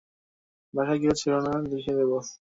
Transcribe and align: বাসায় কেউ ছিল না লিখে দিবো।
বাসায় 0.73 0.99
কেউ 1.01 1.13
ছিল 1.21 1.33
না 1.45 1.51
লিখে 1.71 1.93
দিবো। 1.97 2.17